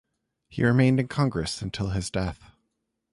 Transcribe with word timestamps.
He 0.49 0.63
remained 0.65 0.99
in 0.99 1.09
Congress 1.09 1.61
until 1.61 1.89
his 1.89 2.09
death. 2.09 2.49